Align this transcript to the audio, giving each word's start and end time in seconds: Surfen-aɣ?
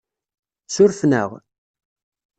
Surfen-aɣ? 0.73 1.31